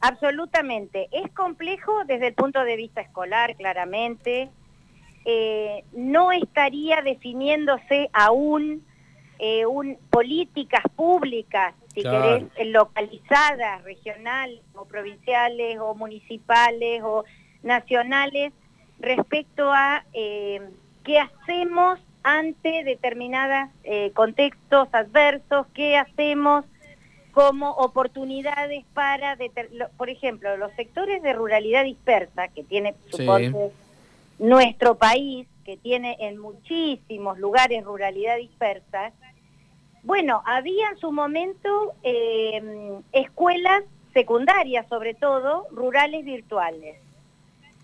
Absolutamente. 0.00 1.08
Es 1.12 1.32
complejo 1.32 2.04
desde 2.04 2.26
el 2.26 2.34
punto 2.34 2.62
de 2.62 2.76
vista 2.76 3.00
escolar, 3.00 3.56
claramente. 3.56 4.50
Eh, 5.24 5.82
no 5.92 6.30
estaría 6.30 7.00
definiéndose 7.00 8.10
aún 8.12 8.84
eh, 9.38 9.64
un, 9.64 9.96
políticas 10.10 10.82
públicas, 10.94 11.74
si 11.94 12.02
Claro. 12.02 12.50
querés, 12.50 12.70
localizadas, 12.70 13.82
regionales 13.82 14.60
o 14.74 14.84
provinciales 14.84 15.78
o 15.80 15.94
municipales 15.94 17.00
o 17.02 17.24
nacionales 17.62 18.52
respecto 18.98 19.72
a 19.72 20.04
eh, 20.12 20.60
qué 21.02 21.18
hacemos 21.18 21.98
ante 22.22 22.84
determinados 22.84 23.70
contextos 24.14 24.88
adversos, 24.92 25.66
qué 25.74 25.96
hacemos 25.96 26.64
como 27.32 27.70
oportunidades 27.70 28.84
para, 28.92 29.36
por 29.96 30.10
ejemplo, 30.10 30.56
los 30.56 30.70
sectores 30.72 31.22
de 31.22 31.32
ruralidad 31.32 31.84
dispersa 31.84 32.48
que 32.48 32.62
tiene, 32.62 32.94
Sí. 33.06 33.16
suponte, 33.16 33.70
nuestro 34.38 34.96
país, 34.96 35.46
que 35.64 35.76
tiene 35.76 36.16
en 36.20 36.38
muchísimos 36.38 37.38
lugares 37.38 37.84
ruralidad 37.84 38.36
dispersa, 38.36 39.12
bueno, 40.02 40.42
había 40.44 40.90
en 40.90 40.98
su 40.98 41.12
momento 41.12 41.94
eh, 42.02 42.60
escuelas 43.12 43.84
secundarias, 44.12 44.86
sobre 44.88 45.14
todo, 45.14 45.66
rurales 45.70 46.24
virtuales. 46.24 46.98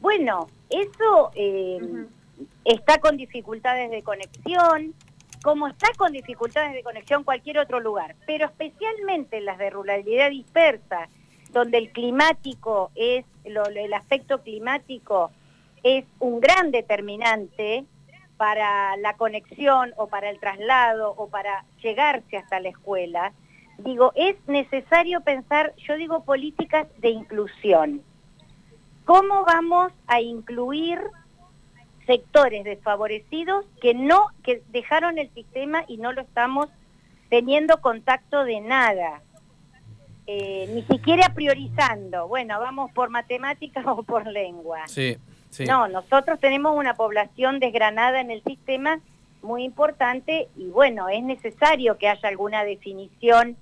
Bueno, 0.00 0.48
eso 0.68 1.30
eh, 1.34 1.78
Ujú. 1.80 2.08
Está 2.68 2.98
con 2.98 3.16
dificultades 3.16 3.90
de 3.90 4.02
conexión, 4.02 4.94
como 5.42 5.68
está 5.68 5.88
con 5.96 6.12
dificultades 6.12 6.74
de 6.74 6.82
conexión 6.82 7.24
cualquier 7.24 7.58
otro 7.58 7.80
lugar, 7.80 8.14
pero 8.26 8.46
especialmente 8.46 9.40
las 9.40 9.56
de 9.56 9.70
ruralidad 9.70 10.30
dispersa, 10.30 11.08
donde 11.50 11.78
el 11.78 11.90
climático 11.92 12.90
es, 12.94 13.24
el 13.44 13.94
aspecto 13.94 14.42
climático 14.42 15.30
es 15.82 16.04
un 16.18 16.40
gran 16.40 16.70
determinante 16.70 17.86
para 18.36 18.96
la 18.98 19.14
conexión 19.14 19.94
o 19.96 20.08
para 20.08 20.28
el 20.28 20.38
traslado 20.38 21.14
o 21.16 21.28
para 21.28 21.64
llegarse 21.82 22.36
hasta 22.36 22.60
la 22.60 22.68
escuela, 22.68 23.32
digo, 23.78 24.12
es 24.14 24.36
necesario 24.46 25.22
pensar, 25.22 25.74
yo 25.76 25.96
digo, 25.96 26.22
políticas 26.22 26.86
de 26.98 27.08
inclusión. 27.08 28.02
¿Cómo 29.06 29.44
vamos 29.46 29.90
a 30.06 30.20
incluir 30.20 31.00
sectores 32.08 32.64
desfavorecidos 32.64 33.66
que 33.82 33.92
no 33.92 34.28
que 34.42 34.62
dejaron 34.70 35.18
el 35.18 35.30
sistema 35.34 35.84
y 35.86 35.98
no 35.98 36.12
lo 36.12 36.22
estamos 36.22 36.68
teniendo 37.28 37.80
contacto 37.82 38.44
de 38.44 38.60
nada. 38.60 39.20
Eh, 40.26 40.68
ni 40.74 40.82
siquiera 40.82 41.32
priorizando. 41.34 42.26
Bueno 42.26 42.58
vamos 42.58 42.90
por 42.92 43.10
matemáticas 43.10 43.84
o 43.86 44.02
por 44.02 44.26
lengua. 44.26 44.88
Sí, 44.88 45.18
sí. 45.50 45.66
no 45.66 45.86
nosotros 45.86 46.40
tenemos 46.40 46.74
una 46.76 46.94
población 46.94 47.60
desgranada 47.60 48.20
en 48.20 48.30
el 48.30 48.42
sistema 48.42 49.00
muy 49.42 49.62
importante 49.62 50.48
y 50.56 50.68
bueno 50.68 51.10
es 51.10 51.22
necesario 51.22 51.98
que 51.98 52.08
haya 52.08 52.28
alguna 52.28 52.64
definición 52.64 53.56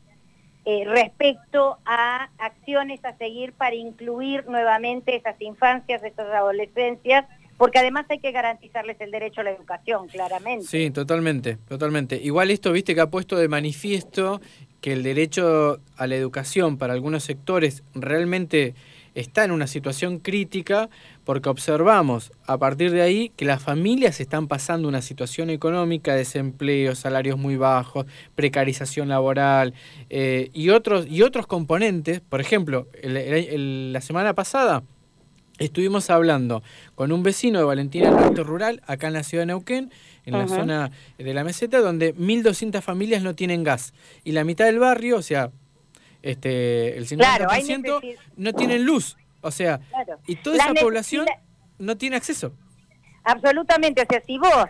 eh, 0.64 0.84
respecto 0.86 1.78
a 1.84 2.28
acciones 2.38 3.04
a 3.04 3.16
seguir 3.16 3.52
para 3.52 3.74
incluir 3.74 4.48
nuevamente 4.48 5.16
esas 5.16 5.40
infancias, 5.40 6.02
esas 6.02 6.28
adolescencias, 6.28 7.24
porque 7.56 7.78
además 7.78 8.06
hay 8.08 8.18
que 8.18 8.32
garantizarles 8.32 9.00
el 9.00 9.10
derecho 9.10 9.40
a 9.40 9.44
la 9.44 9.50
educación, 9.50 10.08
claramente. 10.08 10.66
Sí, 10.66 10.90
totalmente, 10.90 11.56
totalmente. 11.68 12.16
Igual 12.22 12.50
esto, 12.50 12.72
viste, 12.72 12.94
que 12.94 13.00
ha 13.00 13.10
puesto 13.10 13.36
de 13.36 13.48
manifiesto 13.48 14.40
que 14.80 14.92
el 14.92 15.02
derecho 15.02 15.80
a 15.96 16.06
la 16.06 16.16
educación 16.16 16.76
para 16.76 16.92
algunos 16.92 17.24
sectores 17.24 17.82
realmente 17.94 18.74
está 19.14 19.44
en 19.44 19.50
una 19.50 19.66
situación 19.66 20.18
crítica 20.18 20.90
porque 21.24 21.48
observamos 21.48 22.32
a 22.46 22.58
partir 22.58 22.92
de 22.92 23.00
ahí 23.00 23.32
que 23.34 23.46
las 23.46 23.62
familias 23.62 24.20
están 24.20 24.46
pasando 24.46 24.86
una 24.86 25.00
situación 25.00 25.48
económica, 25.48 26.14
desempleo, 26.14 26.94
salarios 26.94 27.38
muy 27.38 27.56
bajos, 27.56 28.06
precarización 28.34 29.08
laboral 29.08 29.72
eh, 30.10 30.50
y, 30.52 30.68
otros, 30.68 31.06
y 31.08 31.22
otros 31.22 31.46
componentes. 31.46 32.20
Por 32.20 32.42
ejemplo, 32.42 32.86
la 33.02 34.00
semana 34.02 34.34
pasada 34.34 34.82
estuvimos 35.58 36.10
hablando 36.10 36.62
con 36.94 37.12
un 37.12 37.22
vecino 37.22 37.58
de 37.58 37.64
Valentina 37.64 38.10
Norte 38.10 38.42
Rural, 38.42 38.82
acá 38.86 39.06
en 39.08 39.12
la 39.14 39.22
ciudad 39.22 39.42
de 39.42 39.46
Neuquén, 39.46 39.92
en 40.24 40.38
la 40.38 40.48
zona 40.48 40.90
de 41.18 41.34
la 41.34 41.44
meseta, 41.44 41.78
donde 41.78 42.14
1.200 42.14 42.82
familias 42.82 43.22
no 43.22 43.34
tienen 43.34 43.64
gas. 43.64 43.94
Y 44.24 44.32
la 44.32 44.44
mitad 44.44 44.66
del 44.66 44.78
barrio, 44.78 45.18
o 45.18 45.22
sea, 45.22 45.50
este, 46.22 46.96
el 46.98 47.06
50% 47.06 48.18
no 48.36 48.52
tienen 48.52 48.84
luz. 48.84 49.16
O 49.40 49.50
sea, 49.50 49.80
y 50.26 50.36
toda 50.36 50.56
esa 50.56 50.74
población 50.74 51.26
no 51.78 51.96
tiene 51.96 52.16
acceso. 52.16 52.52
Absolutamente, 53.22 54.02
o 54.02 54.06
sea, 54.08 54.22
si 54.26 54.38
vos 54.38 54.66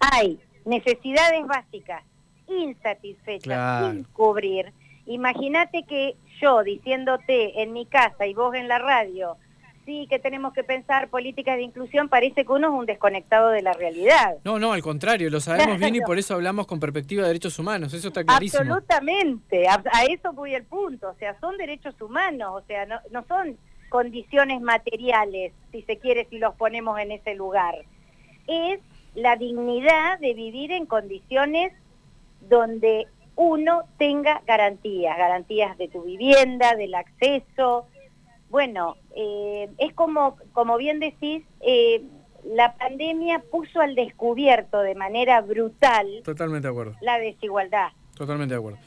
hay 0.00 0.38
necesidades 0.64 1.46
básicas 1.46 2.02
insatisfechas, 2.48 3.92
sin 3.92 4.04
cubrir, 4.04 4.72
imagínate 5.06 5.84
que 5.84 6.16
yo 6.40 6.62
diciéndote 6.62 7.62
en 7.62 7.72
mi 7.72 7.86
casa 7.86 8.26
y 8.26 8.34
vos 8.34 8.54
en 8.54 8.68
la 8.68 8.78
radio, 8.78 9.36
sí 9.84 10.06
que 10.08 10.18
tenemos 10.18 10.52
que 10.52 10.64
pensar 10.64 11.08
políticas 11.08 11.56
de 11.56 11.62
inclusión, 11.62 12.08
parece 12.08 12.44
que 12.44 12.52
uno 12.52 12.68
es 12.68 12.74
un 12.74 12.86
desconectado 12.86 13.50
de 13.50 13.62
la 13.62 13.72
realidad. 13.72 14.36
No, 14.44 14.58
no, 14.58 14.72
al 14.72 14.82
contrario, 14.82 15.30
lo 15.30 15.40
sabemos 15.40 15.78
bien 15.78 15.94
y 15.96 16.00
por 16.00 16.18
eso 16.18 16.34
hablamos 16.34 16.66
con 16.66 16.80
perspectiva 16.80 17.22
de 17.22 17.28
derechos 17.28 17.58
humanos, 17.58 17.92
eso 17.94 18.08
está 18.08 18.24
clarísimo. 18.24 18.60
Absolutamente, 18.60 19.68
a, 19.68 19.82
eso 20.10 20.32
voy 20.32 20.54
al 20.54 20.64
punto, 20.64 21.10
o 21.10 21.14
sea, 21.14 21.38
son 21.40 21.56
derechos 21.56 22.00
humanos, 22.00 22.62
o 22.62 22.66
sea, 22.66 22.86
no, 22.86 22.98
no 23.10 23.24
son 23.26 23.56
condiciones 23.88 24.60
materiales, 24.60 25.52
si 25.70 25.82
se 25.82 25.98
quiere, 25.98 26.26
si 26.30 26.38
los 26.38 26.54
ponemos 26.56 26.98
en 26.98 27.12
ese 27.12 27.34
lugar. 27.34 27.74
Es 28.46 28.80
la 29.14 29.36
dignidad 29.36 30.18
de 30.18 30.34
vivir 30.34 30.72
en 30.72 30.86
condiciones 30.86 31.72
donde 32.48 33.06
uno 33.36 33.82
tenga 33.98 34.42
garantías, 34.46 35.16
garantías 35.16 35.76
de 35.78 35.88
tu 35.88 36.02
vivienda, 36.02 36.74
del 36.76 36.94
acceso, 36.94 37.86
bueno, 38.50 38.96
eh, 39.16 39.68
es 39.78 39.92
como, 39.94 40.36
como 40.52 40.76
bien 40.76 41.00
decís, 41.00 41.42
eh, 41.60 42.02
la 42.44 42.74
pandemia 42.76 43.42
puso 43.50 43.80
al 43.80 43.94
descubierto 43.94 44.80
de 44.80 44.94
manera 44.94 45.40
brutal 45.40 46.06
Totalmente 46.24 46.68
de 46.68 46.72
acuerdo. 46.72 46.94
la 47.00 47.18
desigualdad. 47.18 47.88
Totalmente 48.16 48.54
de 48.54 48.58
acuerdo. 48.58 48.78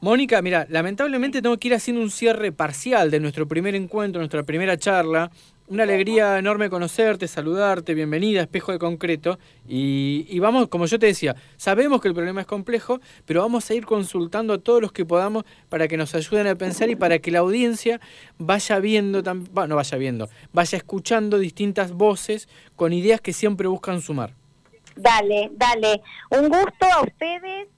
Mónica, 0.00 0.42
mira, 0.42 0.66
lamentablemente 0.68 1.42
tengo 1.42 1.56
que 1.58 1.68
ir 1.68 1.74
haciendo 1.74 2.02
un 2.02 2.10
cierre 2.10 2.50
parcial 2.50 3.10
de 3.10 3.20
nuestro 3.20 3.46
primer 3.46 3.74
encuentro, 3.76 4.18
nuestra 4.20 4.42
primera 4.42 4.76
charla. 4.76 5.30
Una 5.72 5.84
alegría 5.84 6.38
enorme 6.38 6.68
conocerte, 6.68 7.26
saludarte, 7.26 7.94
bienvenida, 7.94 8.42
espejo 8.42 8.72
de 8.72 8.78
concreto. 8.78 9.38
Y, 9.66 10.38
vamos, 10.38 10.68
como 10.68 10.84
yo 10.84 10.98
te 10.98 11.06
decía, 11.06 11.34
sabemos 11.56 12.02
que 12.02 12.08
el 12.08 12.14
problema 12.14 12.42
es 12.42 12.46
complejo, 12.46 13.00
pero 13.24 13.40
vamos 13.40 13.70
a 13.70 13.74
ir 13.74 13.86
consultando 13.86 14.52
a 14.52 14.58
todos 14.58 14.82
los 14.82 14.92
que 14.92 15.06
podamos 15.06 15.44
para 15.70 15.88
que 15.88 15.96
nos 15.96 16.14
ayuden 16.14 16.46
a 16.46 16.56
pensar 16.56 16.90
y 16.90 16.94
para 16.94 17.20
que 17.20 17.30
la 17.30 17.38
audiencia 17.38 18.02
vaya 18.36 18.80
viendo, 18.80 19.22
no 19.22 19.76
vaya 19.76 19.96
viendo, 19.96 20.28
vaya 20.52 20.76
escuchando 20.76 21.38
distintas 21.38 21.92
voces 21.92 22.50
con 22.76 22.92
ideas 22.92 23.22
que 23.22 23.32
siempre 23.32 23.66
buscan 23.66 24.02
sumar. 24.02 24.34
Dale, 24.94 25.52
dale. 25.54 26.02
Un 26.28 26.50
gusto 26.50 26.84
a 26.84 27.00
ustedes, 27.00 27.68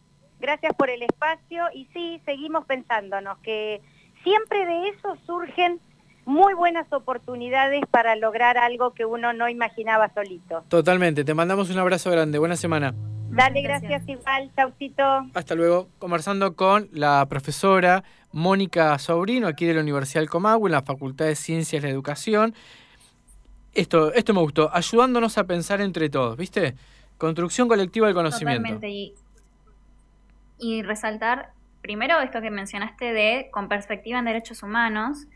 gracias 0.40 0.74
por 0.74 0.90
el 0.90 1.00
espacio 1.04 1.66
y 1.72 1.86
sí, 1.92 2.20
seguimos 2.24 2.66
pensándonos 2.66 3.38
que 3.38 3.80
siempre 4.24 4.66
de 4.66 4.88
eso 4.88 5.16
surgen 5.26 5.78
muy 6.26 6.54
buenas 6.54 6.92
oportunidades 6.92 7.82
para 7.90 8.16
lograr 8.16 8.58
algo 8.58 8.92
que 8.94 9.04
uno 9.04 9.32
no 9.32 9.48
imaginaba 9.48 10.12
solito. 10.14 10.64
Totalmente, 10.68 11.24
te 11.24 11.34
mandamos 11.34 11.70
un 11.70 11.78
abrazo 11.78 12.10
grande, 12.10 12.38
buena 12.38 12.56
semana. 12.56 12.94
Dale, 13.30 13.62
gracias, 13.62 14.08
igual, 14.08 14.50
chaucito. 14.54 15.02
Hasta 15.34 15.54
luego, 15.54 15.88
conversando 15.98 16.54
con 16.54 16.88
la 16.92 17.26
profesora 17.28 18.04
Mónica 18.32 18.96
Sobrino, 18.98 19.48
aquí 19.48 19.66
de 19.66 19.74
la 19.74 19.80
Universidad 19.80 20.20
del 20.20 20.30
Comahue, 20.30 20.68
en 20.68 20.72
la 20.72 20.82
Facultad 20.82 21.26
de 21.26 21.34
Ciencias 21.34 21.82
de 21.82 21.88
la 21.88 21.92
Educación. 21.92 22.54
Esto, 23.72 24.12
esto 24.12 24.34
me 24.34 24.40
gustó, 24.40 24.70
ayudándonos 24.72 25.36
a 25.36 25.44
pensar 25.44 25.80
entre 25.80 26.08
todos, 26.08 26.36
¿viste? 26.36 26.74
Construcción 27.18 27.66
colectiva 27.66 28.06
del 28.06 28.14
conocimiento. 28.14 28.62
Totalmente, 28.62 28.88
y, 28.88 29.14
y 30.58 30.82
resaltar 30.82 31.52
primero 31.82 32.20
esto 32.20 32.40
que 32.40 32.50
mencionaste 32.50 33.12
de 33.12 33.48
con 33.50 33.68
perspectiva 33.68 34.18
en 34.20 34.26
derechos 34.26 34.62
humanos, 34.62 35.26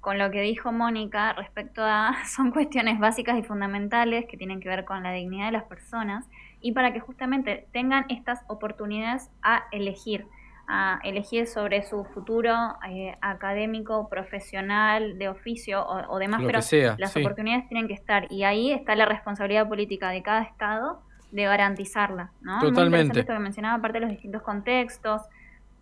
con 0.00 0.18
lo 0.18 0.30
que 0.30 0.40
dijo 0.42 0.72
Mónica 0.72 1.32
respecto 1.32 1.82
a 1.84 2.14
son 2.26 2.50
cuestiones 2.50 2.98
básicas 2.98 3.38
y 3.38 3.42
fundamentales 3.42 4.26
que 4.26 4.36
tienen 4.36 4.60
que 4.60 4.68
ver 4.68 4.84
con 4.84 5.02
la 5.02 5.12
dignidad 5.12 5.46
de 5.46 5.52
las 5.52 5.64
personas 5.64 6.26
y 6.60 6.72
para 6.72 6.92
que 6.92 7.00
justamente 7.00 7.66
tengan 7.72 8.04
estas 8.08 8.44
oportunidades 8.48 9.30
a 9.42 9.64
elegir, 9.70 10.26
a 10.66 11.00
elegir 11.04 11.46
sobre 11.46 11.82
su 11.82 12.04
futuro 12.04 12.54
eh, 12.88 13.16
académico, 13.20 14.08
profesional, 14.08 15.18
de 15.18 15.28
oficio 15.28 15.86
o, 15.86 16.18
demás, 16.18 16.42
pero 16.44 16.60
las 16.98 17.16
oportunidades 17.16 17.68
tienen 17.68 17.86
que 17.86 17.94
estar 17.94 18.30
y 18.30 18.42
ahí 18.42 18.72
está 18.72 18.96
la 18.96 19.06
responsabilidad 19.06 19.68
política 19.68 20.10
de 20.10 20.22
cada 20.22 20.42
estado 20.42 21.00
de 21.30 21.44
garantizarla, 21.44 22.32
¿no? 22.40 22.58
Totalmente. 22.60 23.20
esto 23.20 23.32
que 23.32 23.38
mencionaba, 23.38 23.76
aparte 23.76 23.98
de 23.98 24.00
los 24.00 24.10
distintos 24.10 24.42
contextos, 24.42 25.22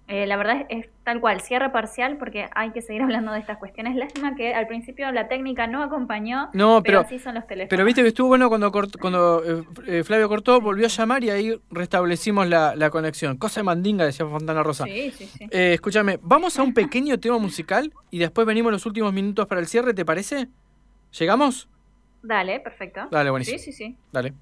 eh, 0.09 0.25
la 0.27 0.37
verdad 0.37 0.67
es, 0.69 0.87
tal 1.03 1.21
cual, 1.21 1.41
cierre 1.41 1.71
parcial 1.71 2.17
porque 2.17 2.49
hay 2.55 2.71
que 2.71 2.81
seguir 2.81 3.03
hablando 3.05 3.33
de 3.33 3.41
estas 3.41 3.59
cuestiones. 3.59 3.97
Lástima 3.97 4.37
que 4.37 4.55
al 4.55 4.67
principio 4.67 5.11
la 5.13 5.29
técnica 5.29 5.67
no 5.67 5.83
acompañó, 5.83 6.49
no, 6.53 6.83
pero, 6.83 7.05
pero 7.09 7.23
son 7.23 7.35
los 7.35 7.47
teléfonos. 7.47 7.71
Pero 7.71 7.85
viste 7.85 8.03
que 8.03 8.09
estuvo 8.09 8.29
bueno 8.29 8.49
cuando, 8.49 8.71
cuando 8.71 9.43
eh, 9.45 9.65
eh, 9.87 10.05
Flavio 10.05 10.29
cortó, 10.29 10.61
volvió 10.61 10.87
a 10.87 10.89
llamar 10.89 11.25
y 11.25 11.31
ahí 11.31 11.61
restablecimos 11.71 12.47
la, 12.47 12.91
conexión. 12.91 13.37
Cosa 13.37 13.61
de 13.61 13.65
mandinga, 13.65 14.05
decía 14.05 14.27
Fontana 14.27 14.63
Rosa. 14.63 14.85
Sí, 14.85 15.11
sí, 15.11 15.27
sí. 15.27 15.49
escúchame, 15.51 16.19
vamos 16.23 16.59
a 16.59 16.63
un 16.63 16.73
pequeño 16.73 17.19
tema 17.21 17.39
musical 17.39 17.93
y 18.11 18.19
después 18.19 18.47
venimos 18.47 18.71
los 18.73 18.87
últimos 18.87 19.13
minutos 19.13 19.47
para 19.47 19.61
el 19.61 19.67
cierre, 19.67 19.93
¿te 19.93 20.05
parece? 20.05 20.49
¿Llegamos? 21.19 21.69
Dale, 22.23 22.61
perfecto. 22.61 23.09
Dale, 23.11 23.31
buenísimo. 23.31 23.59
Sí, 23.59 23.73
sí, 23.73 23.73
sí. 23.73 23.97
Dale. 24.13 24.35